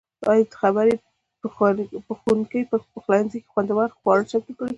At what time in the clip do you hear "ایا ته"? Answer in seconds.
0.31-0.55